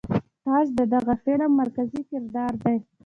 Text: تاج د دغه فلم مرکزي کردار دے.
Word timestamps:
تاج 0.43 0.67
د 0.79 0.81
دغه 0.93 1.13
فلم 1.23 1.51
مرکزي 1.61 2.01
کردار 2.09 2.51
دے. 2.63 2.75